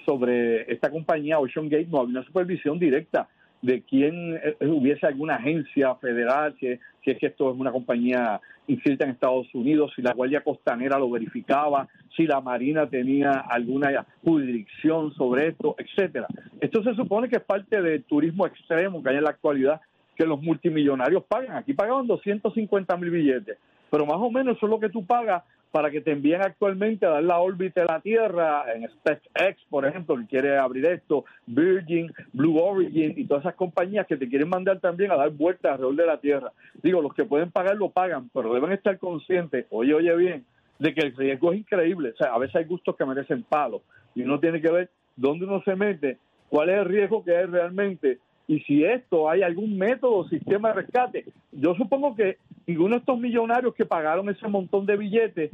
sobre 0.05 0.70
esta 0.73 0.90
compañía 0.90 1.38
Ocean 1.38 1.69
Gate, 1.69 1.88
no 1.90 2.00
había 2.00 2.19
una 2.19 2.26
supervisión 2.26 2.79
directa 2.79 3.29
de 3.62 3.82
quién 3.82 4.37
eh, 4.37 4.56
hubiese 4.61 5.06
alguna 5.06 5.37
agencia 5.37 5.94
federal, 5.96 6.55
si, 6.61 6.69
si, 7.05 7.11
es 7.11 7.19
que 7.19 7.26
esto 7.26 7.50
es 7.50 7.58
una 7.58 7.73
compañía 7.73 8.40
inscrita 8.69 9.05
en 9.05 9.11
Estados 9.11 9.52
Unidos, 9.55 9.93
si 9.96 10.02
la 10.02 10.12
Guardia 10.12 10.43
Costanera 10.43 10.99
lo 10.99 11.11
verificaba, 11.11 11.88
si 12.17 12.26
la 12.26 12.41
Marina 12.41 12.88
tenía 12.88 13.32
alguna 13.32 14.06
jurisdicción 14.23 15.12
sobre 15.14 15.49
esto, 15.49 15.75
etcétera. 15.79 16.26
Esto 16.61 16.82
se 16.82 16.94
supone 16.94 17.29
que 17.29 17.37
es 17.37 17.43
parte 17.43 17.81
del 17.82 18.05
turismo 18.05 18.46
extremo 18.46 19.02
que 19.02 19.11
hay 19.11 19.17
en 19.17 19.25
la 19.25 19.31
actualidad 19.31 19.81
que 20.17 20.26
los 20.26 20.43
multimillonarios 20.43 21.25
pagan. 21.25 21.56
Aquí 21.56 21.73
pagaban 21.73 22.06
250 22.06 22.96
mil 22.96 23.11
billetes, 23.11 23.56
pero 23.90 24.06
más 24.06 24.19
o 24.19 24.31
menos 24.31 24.56
eso 24.56 24.67
es 24.67 24.70
lo 24.70 24.81
que 24.81 24.88
tú 24.88 25.05
pagas 25.05 25.43
para 25.70 25.90
que 25.90 26.00
te 26.00 26.12
envíen 26.12 26.40
actualmente 26.43 27.05
a 27.05 27.11
dar 27.11 27.23
la 27.23 27.38
órbita 27.40 27.82
de 27.82 27.87
la 27.87 28.00
Tierra, 28.00 28.64
en 28.75 28.88
SpaceX, 28.88 29.62
por 29.69 29.85
ejemplo, 29.85 30.17
que 30.17 30.26
quiere 30.26 30.56
abrir 30.56 30.87
esto, 30.87 31.25
Virgin, 31.46 32.11
Blue 32.32 32.58
Origin 32.58 33.14
y 33.17 33.24
todas 33.27 33.44
esas 33.44 33.55
compañías 33.55 34.06
que 34.06 34.17
te 34.17 34.29
quieren 34.29 34.48
mandar 34.48 34.81
también 34.81 35.10
a 35.10 35.17
dar 35.17 35.31
vueltas 35.31 35.72
alrededor 35.72 35.96
de 35.96 36.06
la 36.06 36.20
Tierra. 36.20 36.53
Digo, 36.82 37.03
los 37.03 37.13
que 37.13 37.24
pueden 37.24 37.51
pagar 37.51 37.77
lo 37.77 37.91
pagan, 37.91 38.31
pero 38.32 38.55
deben 38.55 38.72
estar 38.72 38.98
conscientes, 38.98 39.67
oye, 39.70 39.93
oye 39.93 40.17
bien, 40.17 40.44
de 40.79 40.94
que 40.94 41.06
el 41.06 41.17
riesgo 41.17 41.53
es 41.53 41.58
increíble. 41.58 42.10
O 42.10 42.17
sea, 42.17 42.34
a 42.34 42.39
veces 42.39 42.56
hay 42.56 42.65
gustos 42.65 42.96
que 42.96 43.05
merecen 43.05 43.43
palos 43.43 43.82
y 44.15 44.22
uno 44.22 44.41
tiene 44.41 44.63
que 44.63 44.70
ver 44.70 44.91
dónde 45.17 45.44
uno 45.44 45.63
se 45.65 45.77
mete, 45.77 46.17
cuál 46.48 46.70
es 46.70 46.79
el 46.79 46.84
riesgo 46.86 47.22
que 47.22 47.36
hay 47.36 47.44
realmente 47.44 48.19
y 48.48 48.60
si 48.60 48.82
esto 48.82 49.28
hay 49.28 49.43
algún 49.43 49.76
método 49.76 50.17
o 50.17 50.28
sistema 50.28 50.69
de 50.69 50.74
rescate. 50.74 51.26
Yo 51.52 51.74
supongo 51.74 52.17
que 52.17 52.38
ninguno 52.67 52.94
de 52.94 53.00
estos 53.00 53.19
millonarios 53.19 53.74
que 53.74 53.84
pagaron 53.84 54.28
ese 54.31 54.48
montón 54.48 54.86
de 54.86 54.96
billetes 54.96 55.50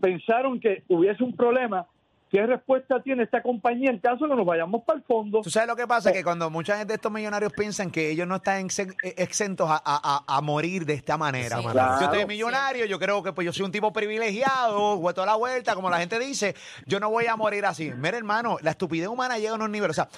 pensaron 0.00 0.58
que 0.58 0.82
hubiese 0.88 1.22
un 1.22 1.36
problema. 1.36 1.86
¿Qué 2.30 2.46
respuesta 2.46 3.02
tiene 3.02 3.24
esta 3.24 3.42
compañía 3.42 3.90
en 3.90 3.98
caso 3.98 4.24
de 4.24 4.30
que 4.30 4.36
nos 4.36 4.46
vayamos 4.46 4.84
para 4.84 5.00
el 5.00 5.04
fondo? 5.04 5.42
¿Tú 5.42 5.50
sabes 5.50 5.68
lo 5.68 5.74
que 5.74 5.86
pasa? 5.86 6.12
Que 6.12 6.22
cuando 6.22 6.48
mucha 6.48 6.82
de 6.82 6.94
estos 6.94 7.10
millonarios 7.10 7.52
piensan 7.52 7.90
que 7.90 8.08
ellos 8.08 8.26
no 8.26 8.36
están 8.36 8.68
exentos 9.16 9.68
a, 9.68 10.40
morir 10.42 10.86
de 10.86 10.94
esta 10.94 11.18
manera. 11.18 11.60
yo 11.60 12.04
estoy 12.04 12.24
millonario, 12.26 12.86
yo 12.86 12.98
creo 12.98 13.22
que 13.22 13.32
pues 13.32 13.44
yo 13.44 13.52
soy 13.52 13.66
un 13.66 13.72
tipo 13.72 13.92
privilegiado, 13.92 14.96
vuelto 14.96 15.24
a 15.24 15.26
la 15.26 15.34
vuelta, 15.34 15.74
como 15.74 15.90
la 15.90 15.98
gente 15.98 16.18
dice, 16.20 16.54
yo 16.86 17.00
no 17.00 17.10
voy 17.10 17.26
a 17.26 17.36
morir 17.36 17.66
así. 17.66 17.92
Mira, 17.94 18.16
hermano, 18.16 18.58
la 18.62 18.70
estupidez 18.70 19.08
humana 19.08 19.36
llega 19.36 19.50
a 19.50 19.56
unos 19.56 19.68
niveles. 19.68 19.98
O 19.98 20.04
sea, 20.04 20.08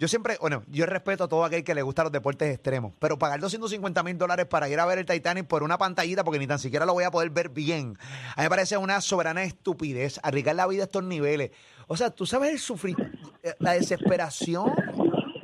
yo 0.00 0.08
siempre, 0.08 0.38
bueno, 0.40 0.62
yo 0.68 0.86
respeto 0.86 1.24
a 1.24 1.28
todo 1.28 1.44
aquel 1.44 1.62
que 1.62 1.74
le 1.74 1.82
gusta 1.82 2.02
los 2.02 2.10
deportes 2.10 2.54
extremos, 2.54 2.94
pero 2.98 3.18
pagar 3.18 3.38
250 3.38 4.02
mil 4.02 4.16
dólares 4.16 4.46
para 4.46 4.66
ir 4.66 4.80
a 4.80 4.86
ver 4.86 4.96
el 4.96 5.04
Titanic 5.04 5.46
por 5.46 5.62
una 5.62 5.76
pantallita, 5.76 6.24
porque 6.24 6.38
ni 6.38 6.46
tan 6.46 6.58
siquiera 6.58 6.86
lo 6.86 6.94
voy 6.94 7.04
a 7.04 7.10
poder 7.10 7.28
ver 7.28 7.50
bien, 7.50 7.98
a 8.34 8.40
mí 8.40 8.44
me 8.44 8.48
parece 8.48 8.78
una 8.78 9.02
soberana 9.02 9.42
estupidez 9.42 10.18
arriesgar 10.22 10.56
la 10.56 10.66
vida 10.66 10.84
a 10.84 10.86
estos 10.86 11.04
niveles. 11.04 11.50
O 11.86 11.98
sea, 11.98 12.08
tú 12.08 12.24
sabes 12.24 12.50
el 12.50 12.58
sufrir, 12.58 12.96
eh, 13.42 13.54
la 13.58 13.72
desesperación 13.72 14.72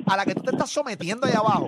a 0.07 0.17
la 0.17 0.25
que 0.25 0.33
tú 0.33 0.41
te 0.41 0.49
estás 0.49 0.71
sometiendo 0.71 1.27
ahí 1.27 1.33
abajo. 1.33 1.67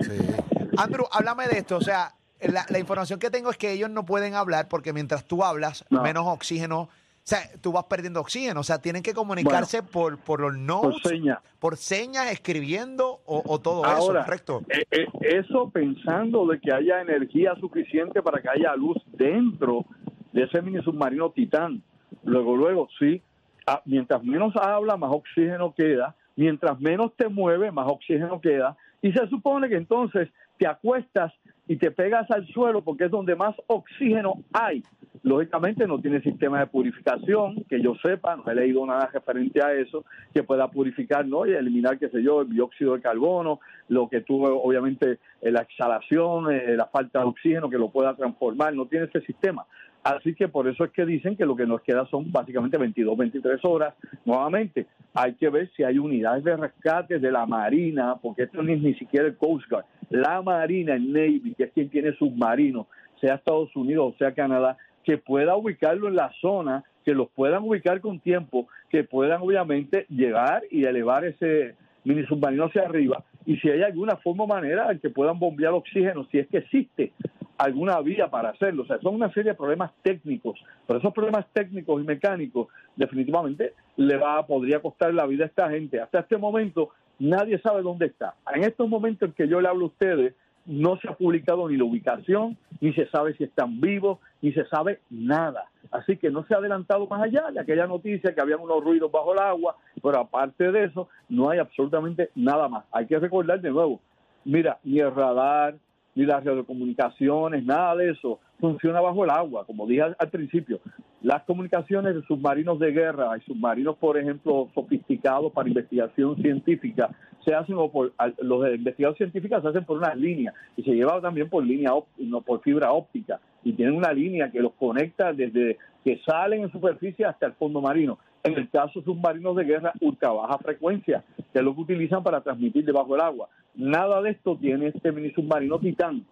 Andrew, 0.75 1.05
háblame 1.11 1.47
de 1.47 1.59
esto, 1.59 1.77
o 1.77 1.81
sea, 1.81 2.15
la, 2.39 2.79
información 2.79 3.19
que 3.19 3.29
tengo 3.29 3.51
es 3.51 3.57
que 3.57 3.71
ellos 3.71 3.91
no 3.91 4.03
pueden 4.03 4.33
hablar 4.33 4.67
porque 4.67 4.93
mientras 4.93 5.25
tú 5.25 5.43
hablas, 5.43 5.85
menos 5.91 6.25
oxígeno 6.25 6.89
sea, 7.29 7.39
tú 7.61 7.71
vas 7.71 7.85
perdiendo 7.85 8.19
oxígeno. 8.19 8.59
O 8.59 8.63
sea, 8.63 8.79
tienen 8.79 9.03
que 9.03 9.13
comunicarse 9.13 9.83
por, 9.83 10.17
por 10.17 10.41
los 10.41 10.57
notes, 10.57 11.01
por 11.01 11.11
señas, 11.11 11.39
por 11.59 11.77
señas 11.77 12.31
escribiendo 12.31 13.21
o, 13.25 13.59
todo 13.59 13.85
eso, 13.85 14.07
correcto. 14.07 14.63
Eh, 14.69 14.83
eh, 14.89 15.05
eso 15.21 15.69
pensando 15.69 16.47
de 16.47 16.59
que 16.59 16.73
haya 16.73 17.01
energía 17.01 17.53
suficiente 17.59 18.21
para 18.21 18.41
que 18.41 18.49
haya 18.49 18.75
luz 18.75 18.97
dentro 19.13 19.85
de 20.33 20.43
ese 20.43 20.61
mini 20.61 20.81
submarino 20.83 21.31
Titán. 21.31 21.83
Luego, 22.23 22.55
luego, 22.57 22.89
sí, 22.97 23.21
ah, 23.67 23.81
mientras 23.85 24.23
menos 24.23 24.55
habla, 24.55 24.97
más 24.97 25.11
oxígeno 25.13 25.73
queda, 25.75 26.15
mientras 26.35 26.79
menos 26.79 27.15
te 27.15 27.29
mueve, 27.29 27.71
más 27.71 27.87
oxígeno 27.87 28.41
queda, 28.41 28.75
y 29.01 29.11
se 29.11 29.27
supone 29.27 29.69
que 29.69 29.75
entonces 29.75 30.29
te 30.57 30.67
acuestas 30.67 31.31
y 31.69 31.77
te 31.77 31.91
pegas 31.91 32.29
al 32.31 32.47
suelo 32.47 32.83
porque 32.83 33.05
es 33.05 33.11
donde 33.11 33.35
más 33.35 33.55
oxígeno 33.67 34.43
hay. 34.51 34.83
Lógicamente 35.21 35.85
no 35.85 36.01
tiene 36.01 36.19
sistema 36.21 36.59
de 36.59 36.65
purificación, 36.65 37.63
que 37.69 37.79
yo 37.79 37.93
sepa, 38.01 38.37
no 38.37 38.51
he 38.51 38.55
leído 38.55 38.83
nada 38.87 39.07
referente 39.13 39.63
a 39.63 39.71
eso, 39.73 40.03
que 40.33 40.41
pueda 40.41 40.67
purificar 40.69 41.27
¿no? 41.27 41.45
y 41.45 41.53
eliminar, 41.53 41.99
qué 41.99 42.09
sé 42.09 42.23
yo, 42.23 42.41
el 42.41 42.49
dióxido 42.49 42.95
de 42.95 43.01
carbono, 43.01 43.59
lo 43.87 44.09
que 44.09 44.21
tuvo 44.21 44.63
obviamente 44.63 45.19
eh, 45.41 45.51
la 45.51 45.61
exhalación, 45.61 46.51
eh, 46.51 46.75
la 46.75 46.87
falta 46.87 47.19
de 47.19 47.25
oxígeno, 47.25 47.69
que 47.69 47.77
lo 47.77 47.91
pueda 47.91 48.15
transformar, 48.15 48.73
no 48.73 48.87
tiene 48.87 49.05
ese 49.05 49.21
sistema. 49.21 49.63
Así 50.03 50.33
que 50.33 50.47
por 50.47 50.67
eso 50.67 50.85
es 50.85 50.91
que 50.91 51.05
dicen 51.05 51.35
que 51.35 51.45
lo 51.45 51.55
que 51.55 51.65
nos 51.65 51.81
queda 51.81 52.05
son 52.07 52.31
básicamente 52.31 52.77
22, 52.77 53.17
23 53.17 53.59
horas. 53.65 53.93
Nuevamente, 54.25 54.87
hay 55.13 55.33
que 55.33 55.49
ver 55.49 55.69
si 55.75 55.83
hay 55.83 55.99
unidades 55.99 56.43
de 56.43 56.55
rescate 56.55 57.19
de 57.19 57.31
la 57.31 57.45
Marina, 57.45 58.15
porque 58.21 58.43
esto 58.43 58.63
no 58.63 58.71
es 58.71 58.81
ni 58.81 58.93
siquiera 58.95 59.27
el 59.27 59.35
Coast 59.35 59.69
Guard. 59.69 59.85
La 60.09 60.41
Marina, 60.41 60.95
el 60.95 61.11
Navy, 61.11 61.53
que 61.55 61.65
es 61.65 61.71
quien 61.73 61.89
tiene 61.89 62.13
submarinos, 62.13 62.87
sea 63.19 63.35
Estados 63.35 63.75
Unidos 63.75 64.13
o 64.13 64.17
sea 64.17 64.33
Canadá, 64.33 64.77
que 65.03 65.17
pueda 65.17 65.55
ubicarlo 65.55 66.07
en 66.07 66.15
la 66.15 66.31
zona, 66.39 66.83
que 67.03 67.13
los 67.13 67.29
puedan 67.29 67.63
ubicar 67.63 67.99
con 67.99 68.19
tiempo, 68.19 68.67
que 68.89 69.03
puedan 69.03 69.41
obviamente 69.41 70.05
llegar 70.09 70.63
y 70.71 70.85
elevar 70.85 71.25
ese 71.25 71.75
mini 72.05 72.25
submarino 72.25 72.65
hacia 72.65 72.83
arriba. 72.83 73.23
Y 73.45 73.57
si 73.57 73.69
hay 73.69 73.81
alguna 73.81 74.15
forma 74.17 74.45
o 74.45 74.47
manera 74.47 74.91
en 74.91 74.99
que 74.99 75.09
puedan 75.09 75.39
bombear 75.39 75.73
oxígeno, 75.73 76.25
si 76.31 76.39
es 76.39 76.47
que 76.47 76.59
existe 76.59 77.11
alguna 77.59 77.99
vía 77.99 78.29
para 78.29 78.49
hacerlo. 78.49 78.83
O 78.83 78.85
sea, 78.85 78.99
son 78.99 79.15
una 79.15 79.31
serie 79.33 79.51
de 79.51 79.57
problemas 79.57 79.91
técnicos, 80.01 80.59
pero 80.87 80.99
esos 80.99 81.13
problemas 81.13 81.45
técnicos 81.53 82.01
y 82.01 82.05
mecánicos 82.05 82.69
definitivamente 82.95 83.73
le 83.97 84.17
va 84.17 84.47
podría 84.47 84.81
costar 84.81 85.13
la 85.13 85.27
vida 85.27 85.43
a 85.43 85.47
esta 85.47 85.69
gente. 85.69 85.99
Hasta 85.99 86.21
este 86.21 86.37
momento 86.37 86.89
nadie 87.19 87.59
sabe 87.59 87.81
dónde 87.81 88.07
está. 88.07 88.35
En 88.53 88.63
estos 88.63 88.87
momentos 88.87 89.29
en 89.29 89.35
que 89.35 89.47
yo 89.47 89.59
le 89.59 89.67
hablo 89.67 89.85
a 89.85 89.87
ustedes, 89.89 90.33
no 90.65 90.97
se 90.97 91.09
ha 91.09 91.15
publicado 91.15 91.67
ni 91.67 91.75
la 91.75 91.83
ubicación, 91.83 92.57
ni 92.79 92.93
se 92.93 93.07
sabe 93.09 93.33
si 93.35 93.43
están 93.43 93.81
vivos, 93.81 94.19
ni 94.41 94.53
se 94.53 94.65
sabe 94.65 94.99
nada. 95.09 95.65
Así 95.91 96.15
que 96.15 96.29
no 96.29 96.45
se 96.45 96.53
ha 96.53 96.57
adelantado 96.57 97.07
más 97.07 97.21
allá 97.21 97.51
de 97.51 97.59
aquella 97.59 97.87
noticia 97.87 98.33
que 98.33 98.41
habían 98.41 98.61
unos 98.61 98.81
ruidos 98.83 99.11
bajo 99.11 99.33
el 99.33 99.39
agua, 99.39 99.75
pero 100.01 100.19
aparte 100.19 100.71
de 100.71 100.85
eso, 100.85 101.09
no 101.27 101.49
hay 101.49 101.59
absolutamente 101.59 102.29
nada 102.35 102.69
más. 102.69 102.85
Hay 102.91 103.05
que 103.07 103.19
recordar 103.19 103.59
de 103.59 103.71
nuevo, 103.71 103.99
mira, 104.45 104.79
ni 104.83 104.99
el 104.99 105.13
radar, 105.13 105.75
ni 106.19 106.25
las 106.25 106.43
radiocomunicaciones, 106.43 107.63
nada 107.63 107.95
de 107.95 108.11
eso 108.11 108.39
funciona 108.59 108.99
bajo 108.99 109.23
el 109.23 109.29
agua. 109.29 109.65
Como 109.65 109.87
dije 109.87 110.01
al, 110.01 110.29
principio, 110.29 110.81
las 111.21 111.43
comunicaciones 111.43 112.13
de 112.13 112.21
submarinos 112.23 112.77
de 112.77 112.91
guerra 112.91 113.37
y 113.37 113.41
submarinos, 113.45 113.95
por 113.95 114.17
ejemplo, 114.17 114.69
sofisticados 114.75 115.53
para 115.53 115.69
investigación 115.69 116.35
científica, 116.41 117.09
se 117.45 117.55
hacen 117.55 117.75
o 117.77 117.89
por 117.89 118.11
los 118.41 118.63
de 118.63 118.75
investigación 118.75 119.31
se 119.31 119.67
hacen 119.69 119.85
por 119.85 119.97
una 119.97 120.13
línea 120.13 120.53
y 120.75 120.83
se 120.83 120.91
lleva 120.91 121.21
también 121.21 121.49
por 121.49 121.63
línea 121.63 121.91
no 122.17 122.41
por 122.41 122.61
fibra 122.63 122.91
óptica 122.91 123.39
y 123.63 123.71
tienen 123.71 123.95
una 123.95 124.11
línea 124.11 124.51
que 124.51 124.59
los 124.59 124.73
conecta 124.73 125.31
desde 125.31 125.77
que 126.03 126.19
salen 126.25 126.63
en 126.63 126.71
superficie 126.71 127.25
hasta 127.25 127.45
el 127.45 127.53
fondo 127.53 127.79
marino. 127.79 128.19
En 128.43 128.57
el 128.57 128.69
caso 128.69 128.99
de 128.99 129.05
submarinos 129.05 129.55
de 129.55 129.63
guerra, 129.63 129.93
ultra 130.01 130.31
baja 130.31 130.57
frecuencia, 130.57 131.23
que 131.37 131.59
es 131.59 131.63
lo 131.63 131.73
que 131.73 131.81
utilizan 131.81 132.23
para 132.23 132.41
transmitir 132.41 132.83
debajo 132.83 133.13
del 133.13 133.21
agua. 133.21 133.49
Nada 133.75 134.21
de 134.21 134.31
esto 134.31 134.57
tiene 134.57 134.87
este 134.87 135.11
mini 135.11 135.31
submarino 135.31 135.79
Titán. 135.79 136.25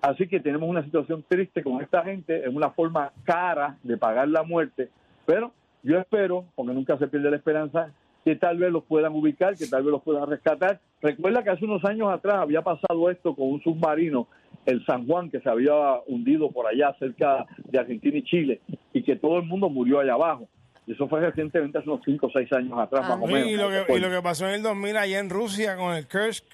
Así 0.00 0.28
que 0.28 0.40
tenemos 0.40 0.68
una 0.68 0.84
situación 0.84 1.24
triste 1.28 1.62
con 1.62 1.82
esta 1.82 2.04
gente, 2.04 2.40
es 2.46 2.54
una 2.54 2.70
forma 2.70 3.12
cara 3.24 3.76
de 3.82 3.96
pagar 3.96 4.28
la 4.28 4.42
muerte, 4.42 4.90
pero 5.24 5.52
yo 5.82 5.98
espero, 5.98 6.44
porque 6.54 6.74
nunca 6.74 6.98
se 6.98 7.08
pierde 7.08 7.30
la 7.30 7.36
esperanza, 7.36 7.92
que 8.24 8.36
tal 8.36 8.58
vez 8.58 8.72
los 8.72 8.84
puedan 8.84 9.12
ubicar, 9.14 9.56
que 9.56 9.66
tal 9.66 9.84
vez 9.84 9.92
los 9.92 10.02
puedan 10.02 10.28
rescatar. 10.28 10.80
Recuerda 11.00 11.44
que 11.44 11.50
hace 11.50 11.64
unos 11.64 11.84
años 11.84 12.12
atrás 12.12 12.36
había 12.36 12.60
pasado 12.62 13.08
esto 13.08 13.34
con 13.34 13.52
un 13.52 13.62
submarino, 13.62 14.26
el 14.64 14.84
San 14.84 15.06
Juan, 15.06 15.30
que 15.30 15.40
se 15.40 15.48
había 15.48 15.74
hundido 16.08 16.50
por 16.50 16.66
allá 16.66 16.94
cerca 16.98 17.46
de 17.64 17.78
Argentina 17.78 18.18
y 18.18 18.24
Chile, 18.24 18.60
y 18.92 19.02
que 19.02 19.16
todo 19.16 19.38
el 19.38 19.44
mundo 19.44 19.68
murió 19.68 20.00
allá 20.00 20.14
abajo. 20.14 20.48
Y 20.88 20.92
eso 20.92 21.08
fue 21.08 21.20
recientemente, 21.20 21.78
hace 21.78 21.88
unos 21.88 22.02
5 22.04 22.26
o 22.26 22.30
6 22.30 22.52
años 22.52 22.78
atrás, 22.78 23.08
más 23.08 23.18
o 23.20 23.26
menos. 23.26 23.48
Y 23.48 23.56
lo, 23.56 23.68
que, 23.70 23.92
y 23.92 23.98
lo 23.98 24.10
que 24.10 24.22
pasó 24.22 24.48
en 24.48 24.54
el 24.54 24.62
2000 24.62 24.96
allá 24.96 25.18
en 25.18 25.30
Rusia 25.30 25.76
con 25.76 25.94
el 25.94 26.06
Kursk. 26.08 26.44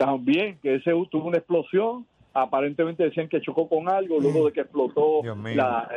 También, 0.00 0.58
que 0.62 0.76
ese 0.76 0.92
tuvo 1.10 1.28
una 1.28 1.36
explosión 1.36 2.06
aparentemente 2.32 3.02
decían 3.02 3.28
que 3.28 3.38
chocó 3.42 3.68
con 3.68 3.90
algo 3.90 4.18
luego 4.18 4.46
de 4.46 4.52
que 4.52 4.62
explotó 4.62 5.22
la, 5.22 5.90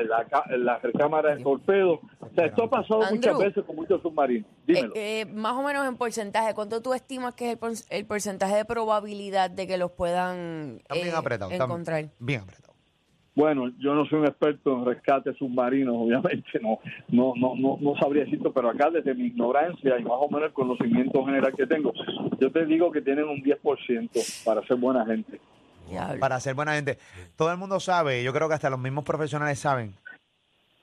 la, 0.58 0.78
recámara 0.80 1.36
de 1.36 1.42
torpedo. 1.42 2.02
O 2.20 2.30
sea, 2.36 2.48
esto 2.48 2.64
ha 2.64 2.70
pasado 2.70 3.04
muchas 3.12 3.38
veces 3.38 3.64
con 3.64 3.78
muchos 3.78 4.02
submarinos. 4.02 4.46
Dímelo. 4.68 4.94
Eh, 4.94 5.22
eh, 5.22 5.26
más 5.26 5.54
o 5.54 5.64
menos 5.64 5.88
en 5.88 5.96
porcentaje, 5.96 6.54
¿cuánto 6.54 6.82
tú 6.82 6.94
estimas 6.94 7.34
que 7.36 7.52
es 7.52 7.88
el, 7.90 8.06
porcentaje 8.06 8.56
de 8.56 8.66
probabilidad 8.66 9.50
de 9.50 9.68
que 9.68 9.78
los 9.78 9.92
puedan 9.92 10.82
bien 10.92 11.08
eh, 11.08 11.14
apretado, 11.16 11.52
encontrar? 11.52 12.10
Bien 12.20 12.42
apretado. 12.42 12.73
Bueno, 13.36 13.72
yo 13.80 13.96
no 13.96 14.06
soy 14.06 14.20
un 14.20 14.28
experto 14.28 14.78
en 14.78 14.86
rescate 14.86 15.34
submarinos, 15.34 15.96
obviamente, 15.98 16.60
no, 16.62 16.80
no, 17.10 17.34
no, 17.36 17.56
no, 17.56 17.78
no 17.82 17.96
sabría 17.98 18.26
decirlo, 18.26 18.54
pero 18.54 18.70
acá 18.70 18.92
desde 18.92 19.16
mi 19.16 19.26
ignorancia 19.26 20.00
y 20.00 20.04
más 20.04 20.18
o 20.20 20.30
menos 20.30 20.50
el 20.50 20.54
conocimiento 20.54 21.26
general 21.26 21.54
que 21.56 21.66
tengo, 21.66 21.94
yo 22.40 22.52
te 22.52 22.66
digo 22.66 22.92
que 22.92 23.02
tienen 23.02 23.26
un 23.26 23.42
10% 23.42 24.44
para 24.46 24.62
ser 24.68 24.78
buena 24.78 25.06
gente 25.06 25.40
para 26.20 26.40
ser 26.40 26.56
buena 26.56 26.74
gente. 26.74 26.98
Todo 27.36 27.52
el 27.52 27.58
mundo 27.58 27.80
sabe, 27.80 28.24
yo 28.24 28.34
creo 28.34 28.48
que 28.48 28.56
hasta 28.56 28.70
los 28.70 28.80
mismos 28.80 29.04
profesionales 29.04 29.60
saben, 29.60 29.94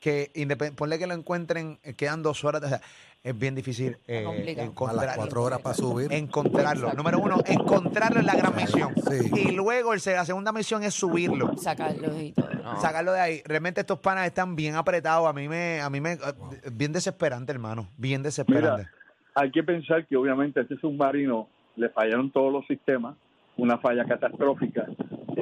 que 0.01 0.31
ponle 0.77 0.99
que 0.99 1.07
lo 1.07 1.15
encuentren, 1.15 1.79
eh, 1.83 1.95
quedan 1.95 2.23
dos 2.23 2.45
horas, 2.45 2.81
es 3.23 3.39
bien 3.39 3.55
difícil 3.55 3.99
eh, 4.07 4.25
encontrarlo. 4.59 5.03
A 5.03 5.05
las 5.05 5.17
cuatro 5.17 5.43
horas 5.43 5.61
para 5.61 5.75
subir. 5.75 6.13
Encontrarlo. 6.13 6.93
Número 6.95 7.19
uno, 7.19 7.37
encontrarlo 7.45 8.21
es 8.21 8.27
la 8.27 8.35
gran 8.35 8.57
misión. 8.57 8.95
Y 9.37 9.53
luego 9.53 9.93
el, 9.93 10.01
la 10.07 10.25
segunda 10.25 10.53
misión 10.53 10.83
es 10.83 10.95
subirlo. 10.95 11.57
Sacarlo 11.57 12.19
y 12.19 12.33
todo. 12.33 12.49
Sacarlo 12.81 13.13
de 13.13 13.21
ahí. 13.21 13.43
Realmente 13.45 13.83
estos 13.83 13.99
panas 13.99 14.27
están 14.27 14.57
bien 14.57 14.75
apretados. 14.75 15.29
A 15.29 15.33
mí 15.33 15.49
me, 15.49 15.81
a 15.81 15.91
mí 15.91 16.01
me, 16.01 16.19
bien 16.73 16.93
desesperante, 16.93 17.53
hermano. 17.53 17.89
Bien 17.99 18.23
desesperante. 18.23 18.89
hay 19.35 19.51
que 19.51 19.63
pensar 19.63 20.07
que 20.07 20.17
obviamente 20.17 20.61
a 20.61 20.63
este 20.63 20.77
submarino 20.79 21.49
le 21.77 21.91
fallaron 21.91 22.31
todos 22.31 22.53
los 22.53 22.67
sistemas 22.67 23.17
una 23.61 23.79
falla 23.79 24.05
catastrófica, 24.05 24.87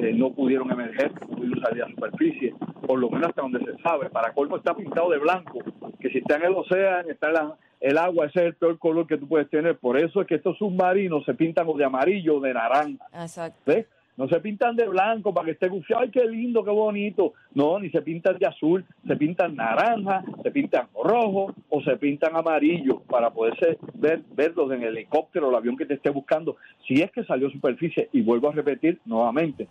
eh, 0.01 0.13
no 0.13 0.31
pudieron 0.31 0.71
emerger, 0.71 1.11
no 1.21 1.35
pudieron 1.35 1.61
salir 1.61 1.83
a 1.83 1.87
la 1.87 1.95
superficie, 1.95 2.53
por 2.85 2.99
lo 2.99 3.09
menos 3.09 3.29
hasta 3.29 3.41
donde 3.41 3.59
se 3.59 3.81
sabe. 3.81 4.09
Para 4.09 4.33
colmo 4.33 4.57
está 4.57 4.75
pintado 4.75 5.09
de 5.09 5.17
blanco, 5.17 5.59
que 5.99 6.09
si 6.09 6.19
está 6.19 6.37
en 6.37 6.45
el 6.45 6.53
océano, 6.53 7.09
está 7.09 7.29
en 7.29 7.51
el 7.81 7.97
agua, 7.97 8.25
ese 8.25 8.39
es 8.39 8.45
el 8.47 8.55
peor 8.55 8.77
color 8.79 9.07
que 9.07 9.17
tú 9.17 9.27
puedes 9.27 9.49
tener. 9.49 9.77
Por 9.77 9.97
eso 9.97 10.21
es 10.21 10.27
que 10.27 10.35
estos 10.35 10.57
submarinos 10.57 11.25
se 11.25 11.33
pintan 11.33 11.67
o 11.67 11.73
de 11.73 11.85
amarillo 11.85 12.37
o 12.37 12.39
de 12.39 12.53
naranja. 12.53 13.05
Exacto. 13.13 13.59
¿Ves? 13.65 13.85
No 14.19 14.27
se 14.27 14.41
pintan 14.41 14.75
de 14.75 14.85
blanco 14.85 15.33
para 15.33 15.45
que 15.45 15.51
esté 15.51 15.69
gufiado, 15.69 16.03
ay, 16.03 16.11
qué 16.11 16.25
lindo, 16.25 16.61
qué 16.61 16.71
bonito. 16.71 17.35
No, 17.53 17.79
ni 17.79 17.89
se 17.89 18.01
pintan 18.01 18.37
de 18.37 18.47
azul, 18.47 18.83
se 19.07 19.15
pintan 19.15 19.55
naranja, 19.55 20.25
se 20.43 20.51
pintan 20.51 20.87
rojo 20.93 21.53
o 21.69 21.81
se 21.83 21.95
pintan 21.95 22.35
amarillo 22.35 22.99
para 23.09 23.29
poderse 23.29 23.77
ver, 23.93 24.21
verlos 24.35 24.73
en 24.73 24.83
el 24.83 24.97
helicóptero 24.97 25.47
o 25.47 25.51
el 25.51 25.55
avión 25.55 25.77
que 25.77 25.85
te 25.85 25.93
esté 25.93 26.09
buscando. 26.09 26.57
Si 26.85 26.95
es 26.95 27.09
que 27.11 27.23
salió 27.23 27.47
a 27.47 27.51
superficie, 27.51 28.09
y 28.11 28.19
vuelvo 28.19 28.49
a 28.49 28.51
repetir 28.51 28.99
nuevamente, 29.05 29.69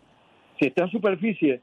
si 0.58 0.66
está 0.66 0.84
en 0.84 0.90
superficie, 0.90 1.60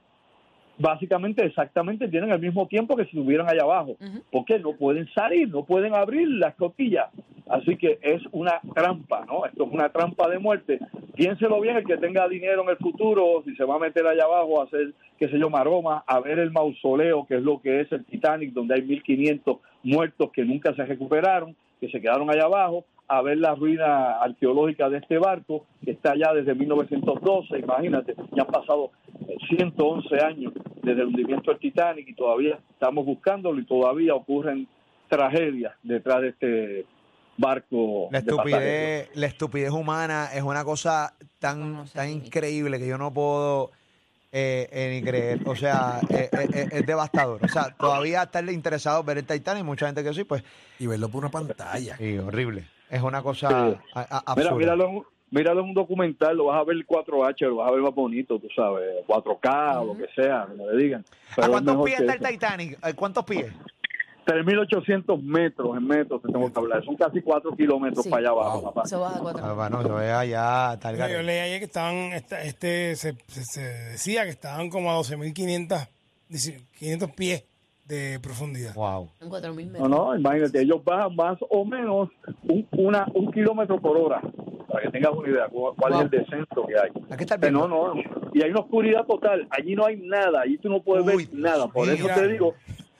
básicamente 0.77 1.45
exactamente 1.45 2.07
tienen 2.07 2.31
el 2.31 2.39
mismo 2.39 2.67
tiempo 2.67 2.95
que 2.95 3.03
si 3.05 3.17
estuvieran 3.17 3.49
allá 3.49 3.63
abajo, 3.63 3.95
porque 4.31 4.59
no 4.59 4.73
pueden 4.73 5.07
salir, 5.13 5.49
no 5.49 5.63
pueden 5.63 5.95
abrir 5.95 6.27
las 6.27 6.55
costillas. 6.55 7.09
Así 7.47 7.77
que 7.77 7.99
es 8.01 8.23
una 8.31 8.59
trampa, 8.73 9.23
¿no? 9.25 9.45
Esto 9.45 9.65
es 9.65 9.71
una 9.71 9.89
trampa 9.89 10.27
de 10.27 10.39
muerte. 10.39 10.79
Piénselo 11.13 11.61
bien, 11.61 11.77
el 11.77 11.85
que 11.85 11.97
tenga 11.97 12.27
dinero 12.27 12.63
en 12.63 12.69
el 12.69 12.77
futuro, 12.77 13.43
si 13.45 13.55
se 13.55 13.63
va 13.63 13.75
a 13.75 13.79
meter 13.79 14.05
allá 14.05 14.23
abajo 14.23 14.59
a 14.59 14.65
hacer, 14.65 14.93
qué 15.19 15.29
sé 15.29 15.37
yo, 15.37 15.49
maroma, 15.49 16.03
a 16.07 16.19
ver 16.19 16.39
el 16.39 16.51
mausoleo, 16.51 17.25
que 17.27 17.35
es 17.35 17.43
lo 17.43 17.61
que 17.61 17.81
es 17.81 17.91
el 17.91 18.03
Titanic, 18.05 18.51
donde 18.51 18.75
hay 18.75 18.81
1.500 18.81 19.59
muertos 19.83 20.31
que 20.31 20.43
nunca 20.43 20.73
se 20.73 20.85
recuperaron, 20.85 21.55
que 21.85 21.91
se 21.91 22.01
quedaron 22.01 22.29
allá 22.29 22.45
abajo, 22.45 22.85
a 23.07 23.21
ver 23.21 23.37
la 23.37 23.53
ruina 23.53 24.19
arqueológica 24.19 24.89
de 24.89 24.97
este 24.97 25.17
barco, 25.17 25.65
que 25.83 25.91
está 25.91 26.13
allá 26.13 26.33
desde 26.33 26.55
1912, 26.55 27.59
imagínate, 27.59 28.15
ya 28.35 28.43
han 28.43 28.47
pasado 28.47 28.91
111 29.49 30.23
años 30.23 30.53
desde 30.81 31.01
el 31.01 31.07
hundimiento 31.07 31.51
del 31.51 31.59
Titanic 31.59 32.07
y 32.07 32.15
todavía 32.15 32.59
estamos 32.71 33.05
buscándolo 33.05 33.59
y 33.59 33.65
todavía 33.65 34.15
ocurren 34.15 34.67
tragedias 35.07 35.73
detrás 35.83 36.21
de 36.21 36.29
este 36.29 36.85
barco. 37.37 38.09
La 38.11 38.19
estupidez, 38.19 39.09
la 39.13 39.27
estupidez 39.27 39.71
humana 39.71 40.29
es 40.33 40.41
una 40.41 40.63
cosa 40.63 41.13
tan, 41.39 41.85
tan 41.93 42.09
increíble 42.09 42.79
que 42.79 42.87
yo 42.87 42.97
no 42.97 43.13
puedo 43.13 43.71
eh, 44.37 44.67
eh, 44.69 44.89
ni 44.91 45.01
creer. 45.01 45.39
O 45.45 45.55
sea, 45.55 46.01
eh, 46.09 46.29
es 46.73 46.85
devastador. 46.85 47.39
O 47.41 47.47
sea, 47.47 47.73
todavía 47.79 48.23
estarle 48.23 48.51
interesado 48.51 49.01
ver 49.01 49.19
el 49.19 49.25
Titanic, 49.25 49.63
mucha 49.63 49.85
gente 49.85 50.03
que 50.03 50.13
sí, 50.13 50.25
pues. 50.25 50.43
Y 50.77 50.87
verlo 50.87 51.07
por 51.07 51.23
una 51.23 51.31
pantalla. 51.31 51.95
Y 52.01 52.17
horrible. 52.17 52.65
Es 52.89 53.01
una 53.01 53.23
cosa 53.23 53.79
absurda. 53.93 54.35
Mira, 54.35 54.51
míralo, 54.55 55.05
míralo 55.31 55.61
en 55.61 55.67
un 55.67 55.73
documental, 55.73 56.35
lo 56.35 56.47
vas 56.47 56.59
a 56.59 56.63
ver 56.65 56.75
4H, 56.85 57.47
lo 57.47 57.55
vas 57.55 57.69
a 57.69 57.71
ver 57.71 57.81
más 57.81 57.95
bonito, 57.95 58.37
tú 58.37 58.49
sabes, 58.53 59.05
4K 59.07 59.81
o 59.81 59.85
lo 59.85 59.97
que 59.97 60.07
sea, 60.13 60.47
como 60.49 60.69
le 60.69 60.83
digan. 60.83 61.05
¿A 61.31 61.35
Pero 61.37 61.51
cuántos 61.51 61.85
pies 61.85 61.99
está 62.01 62.13
el. 62.13 62.33
Titanic? 62.33 62.77
¿A 62.81 62.93
¿Cuántos 62.93 63.23
pies? 63.23 63.53
3.800 64.25 65.21
metros 65.21 65.77
en 65.77 65.87
metros 65.87 66.21
te 66.21 66.31
tengo 66.31 66.51
que 66.51 66.59
hablar. 66.59 66.83
Son 66.83 66.95
casi 66.95 67.21
4 67.21 67.55
kilómetros 67.55 68.03
Sí. 68.03 68.09
para 68.09 68.21
allá 68.21 68.29
abajo, 68.29 68.63
papá. 68.63 68.83
Eso 68.85 68.99
baja 68.99 69.19
cuatro. 69.19 69.45
Ah, 69.45 69.53
bueno, 69.53 69.83
yo 69.87 69.97
allá, 69.97 70.73
el 70.73 70.97
Yo 71.13 71.21
leí 71.21 71.39
ayer 71.39 71.59
que 71.59 71.65
estaban, 71.65 71.95
esta- 72.13 72.41
este, 72.41 72.95
se, 72.95 73.15
se- 73.27 73.43
se 73.45 73.61
decía 73.61 74.23
que 74.23 74.29
estaban 74.31 74.69
como 74.69 74.91
a 74.91 74.95
12.500 74.95 75.87
dice, 76.27 76.59
500 76.79 77.11
pies 77.11 77.43
de 77.87 78.19
profundidad. 78.19 78.73
Wow. 78.73 79.09
En 79.21 79.29
cuatro 79.29 79.53
mil 79.53 79.67
No, 79.67 79.73
metros. 79.73 79.89
no, 79.89 80.15
imagínate, 80.17 80.59
ellos 80.61 80.83
bajan 80.83 81.15
más 81.15 81.37
o 81.49 81.63
menos 81.65 82.09
un, 82.47 82.67
una, 82.71 83.05
un 83.13 83.31
kilómetro 83.31 83.79
por 83.79 83.95
hora, 83.95 84.21
para 84.67 84.81
que 84.85 84.89
tengas 84.89 85.11
una 85.11 85.29
idea 85.29 85.47
cu- 85.47 85.75
cuál 85.77 85.93
Wow. 85.93 86.01
es 86.01 86.05
el 86.05 86.09
descenso 86.19 86.65
que 86.67 86.73
hay. 86.79 86.89
Aquí 87.11 87.23
está 87.25 87.35
el 87.35 87.53
no, 87.53 87.67
no, 87.67 87.93
y 88.33 88.41
hay 88.41 88.49
una 88.49 88.61
oscuridad 88.61 89.05
total, 89.05 89.47
allí 89.51 89.75
no 89.75 89.85
hay 89.85 89.97
nada, 89.97 90.41
allí 90.41 90.57
tú 90.57 90.67
no 90.67 90.81
puedes 90.81 91.05
Uy, 91.05 91.25
ver 91.25 91.35
nada, 91.39 91.67
por 91.67 91.87
eso 91.87 92.07
te 92.07 92.27
digo 92.27 92.55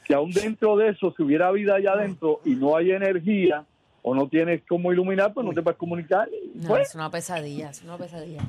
que 0.05 0.13
aún 0.13 0.31
dentro 0.31 0.77
de 0.77 0.89
eso, 0.89 1.13
si 1.15 1.23
hubiera 1.23 1.51
vida 1.51 1.75
allá 1.75 1.93
adentro 1.93 2.39
y 2.45 2.51
no 2.55 2.75
hay 2.77 2.91
energía 2.91 3.65
o 4.01 4.13
no 4.15 4.27
tienes 4.29 4.61
cómo 4.67 4.93
iluminar, 4.93 5.33
pues 5.33 5.45
no 5.45 5.53
te 5.53 5.61
puedes 5.61 5.77
comunicar. 5.77 6.29
y 6.29 6.57
No, 6.59 6.69
pues, 6.69 6.89
es 6.89 6.95
una 6.95 7.09
pesadilla, 7.09 7.71
es 7.71 7.81
una 7.83 7.97
pesadilla. 7.97 8.41